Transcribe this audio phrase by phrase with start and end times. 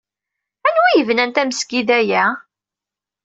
[0.67, 2.25] Anwa ay yebnan tamesgida-a?